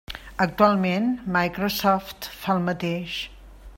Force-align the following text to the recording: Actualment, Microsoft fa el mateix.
Actualment, 0.45 1.05
Microsoft 1.35 2.31
fa 2.39 2.57
el 2.59 2.65
mateix. 2.71 3.19